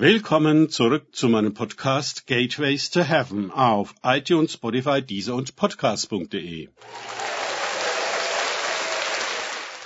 [0.00, 6.70] Willkommen zurück zu meinem Podcast Gateways to Heaven auf iTunes, Spotify, Deezer und Podcast.de.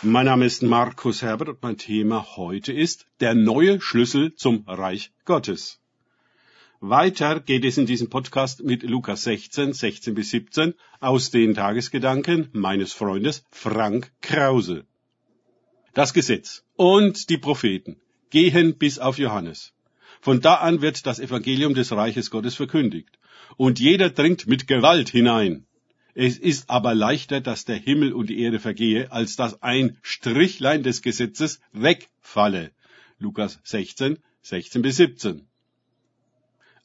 [0.02, 5.10] Mein Name ist Markus Herbert und mein Thema heute ist der neue Schlüssel zum Reich
[5.24, 5.80] Gottes.
[6.78, 12.50] Weiter geht es in diesem Podcast mit Lukas 16, 16 bis 17 aus den Tagesgedanken
[12.52, 14.86] meines Freundes Frank Krause.
[15.92, 17.96] Das Gesetz und die Propheten
[18.30, 19.74] gehen bis auf Johannes.
[20.24, 23.18] Von da an wird das Evangelium des Reiches Gottes verkündigt.
[23.58, 25.66] Und jeder dringt mit Gewalt hinein.
[26.14, 30.82] Es ist aber leichter, dass der Himmel und die Erde vergehe, als dass ein Strichlein
[30.82, 32.70] des Gesetzes wegfalle.
[33.18, 35.46] Lukas 16, 16 bis 17.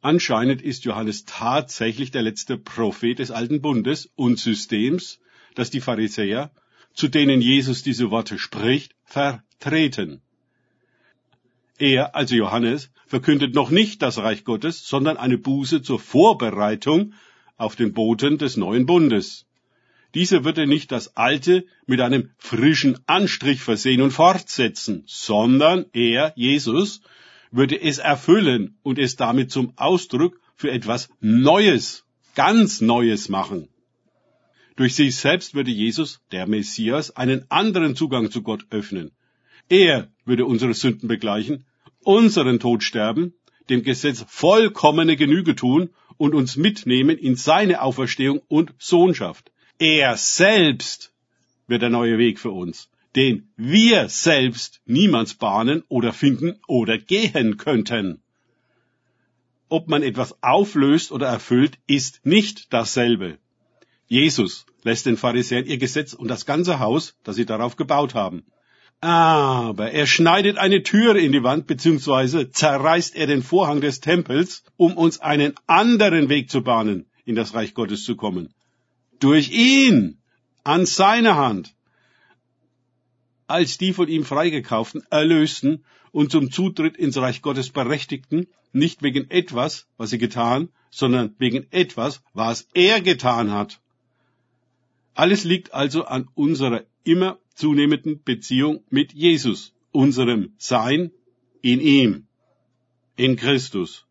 [0.01, 5.21] Anscheinend ist Johannes tatsächlich der letzte Prophet des alten Bundes und Systems,
[5.55, 6.51] das die Pharisäer,
[6.93, 10.21] zu denen Jesus diese Worte spricht, vertreten.
[11.79, 17.13] Er, also Johannes, verkündet noch nicht das Reich Gottes, sondern eine Buße zur Vorbereitung
[17.55, 19.45] auf den Boten des neuen Bundes.
[20.13, 27.01] Dieser würde nicht das Alte mit einem frischen Anstrich versehen und fortsetzen, sondern er, Jesus,
[27.49, 32.03] würde es erfüllen und es damit zum Ausdruck für etwas Neues,
[32.35, 33.69] ganz Neues machen.
[34.75, 39.11] Durch sich selbst würde Jesus, der Messias, einen anderen Zugang zu Gott öffnen.
[39.69, 41.65] Er würde unsere Sünden begleichen
[42.03, 43.33] unseren Tod sterben,
[43.69, 49.51] dem Gesetz vollkommene Genüge tun und uns mitnehmen in seine Auferstehung und Sohnschaft.
[49.77, 51.13] Er selbst
[51.67, 57.57] wird der neue Weg für uns, den wir selbst niemals bahnen oder finden oder gehen
[57.57, 58.21] könnten.
[59.69, 63.37] Ob man etwas auflöst oder erfüllt, ist nicht dasselbe.
[64.07, 68.43] Jesus lässt den Pharisäern ihr Gesetz und das ganze Haus, das sie darauf gebaut haben.
[69.01, 74.63] Aber er schneidet eine Türe in die Wand, beziehungsweise zerreißt er den Vorhang des Tempels,
[74.75, 78.53] um uns einen anderen Weg zu bahnen, in das Reich Gottes zu kommen.
[79.19, 80.19] Durch ihn,
[80.63, 81.73] an seiner Hand.
[83.47, 89.29] Als die von ihm freigekauften, erlösten und zum Zutritt ins Reich Gottes berechtigten, nicht wegen
[89.31, 93.79] etwas, was sie getan, sondern wegen etwas, was er getan hat.
[95.15, 101.11] Alles liegt also an unserer immer zunehmenden Beziehung mit Jesus, unserem Sein
[101.61, 102.27] in ihm,
[103.15, 104.05] in Christus.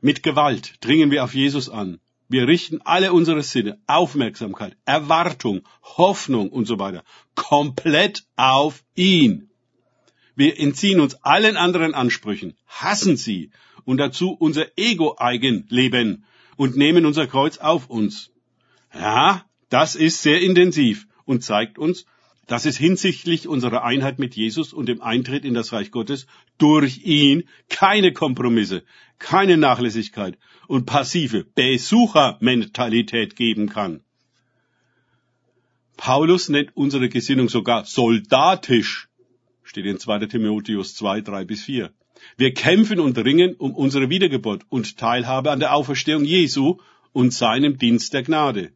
[0.00, 2.00] Mit Gewalt dringen wir auf Jesus an.
[2.28, 7.02] Wir richten alle unsere Sinne, Aufmerksamkeit, Erwartung, Hoffnung und so weiter
[7.34, 9.48] komplett auf ihn.
[10.36, 13.50] Wir entziehen uns allen anderen Ansprüchen, hassen sie
[13.84, 16.24] und dazu unser Ego-eigen leben
[16.56, 18.30] und nehmen unser Kreuz auf uns.
[18.94, 22.04] Ja, das ist sehr intensiv und zeigt uns,
[22.48, 26.26] dass es hinsichtlich unserer Einheit mit Jesus und dem Eintritt in das Reich Gottes
[26.56, 28.82] durch ihn keine Kompromisse,
[29.18, 34.00] keine Nachlässigkeit und passive Besuchermentalität geben kann.
[35.98, 39.08] Paulus nennt unsere Gesinnung sogar soldatisch,
[39.62, 40.26] steht in 2.
[40.26, 41.92] Timotheus 2, 3 bis 4.
[42.38, 46.78] Wir kämpfen und ringen um unsere Wiedergeburt und Teilhabe an der Auferstehung Jesu
[47.12, 48.72] und seinem Dienst der Gnade.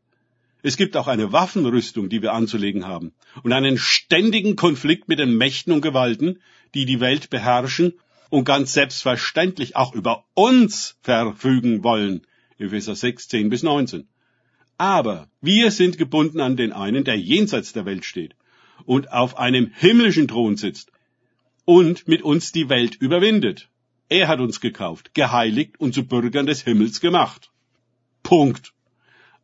[0.62, 3.12] Es gibt auch eine Waffenrüstung, die wir anzulegen haben,
[3.42, 6.40] und einen ständigen Konflikt mit den Mächten und Gewalten,
[6.74, 7.94] die die Welt beherrschen
[8.30, 12.22] und ganz selbstverständlich auch über uns verfügen wollen.
[12.58, 14.08] Epheser 6, 10 bis 19.
[14.78, 18.34] Aber wir sind gebunden an den einen, der jenseits der Welt steht
[18.84, 20.92] und auf einem himmlischen Thron sitzt
[21.64, 23.68] und mit uns die Welt überwindet.
[24.08, 27.50] Er hat uns gekauft, geheiligt und zu Bürgern des Himmels gemacht.
[28.22, 28.72] Punkt.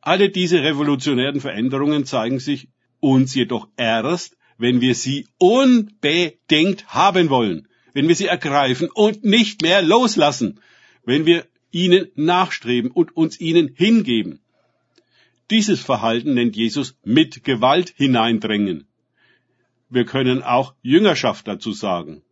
[0.01, 2.69] Alle diese revolutionären Veränderungen zeigen sich
[3.01, 9.63] uns jedoch erst, wenn wir sie unbedingt haben wollen, wenn wir sie ergreifen und nicht
[9.63, 10.61] mehr loslassen,
[11.05, 14.41] wenn wir ihnen nachstreben und uns ihnen hingeben.
[15.51, 18.87] Dieses Verhalten nennt Jesus mit Gewalt hineindrängen.
[19.89, 22.23] Wir können auch Jüngerschaft dazu sagen.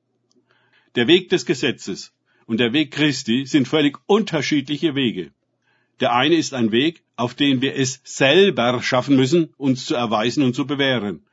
[0.94, 2.12] Der Weg des Gesetzes
[2.46, 5.32] und der Weg Christi sind völlig unterschiedliche Wege.
[6.00, 10.42] Der eine ist ein Weg, auf den wir es selber schaffen müssen, uns zu erweisen
[10.42, 11.24] und zu bewähren.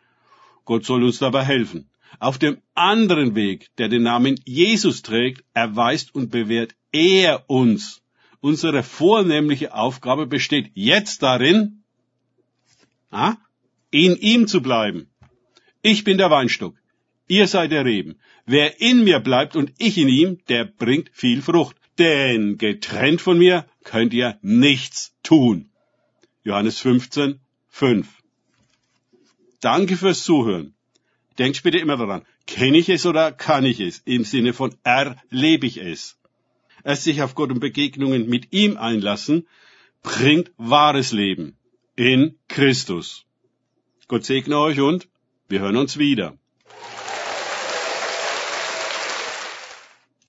[0.65, 1.89] Gott soll uns dabei helfen.
[2.19, 8.01] Auf dem anderen Weg, der den Namen Jesus trägt, erweist und bewährt er uns.
[8.39, 11.83] Unsere vornehmliche Aufgabe besteht jetzt darin,
[13.91, 15.09] in ihm zu bleiben.
[15.81, 16.75] Ich bin der Weinstock,
[17.27, 18.15] ihr seid der Reben.
[18.45, 23.37] Wer in mir bleibt und ich in ihm, der bringt viel Frucht denn getrennt von
[23.37, 25.69] mir könnt ihr nichts tun.
[26.43, 27.39] Johannes 15,
[27.69, 28.07] 5.
[29.59, 30.73] Danke fürs Zuhören.
[31.37, 34.01] Denkt bitte immer daran, Kenne ich es oder kann ich es?
[34.05, 36.17] Im Sinne von erlebe ich es.
[36.83, 39.47] Erst sich auf Gott und Begegnungen mit ihm einlassen,
[40.01, 41.57] bringt wahres Leben
[41.95, 43.25] in Christus.
[44.09, 45.07] Gott segne euch und
[45.47, 46.37] wir hören uns wieder.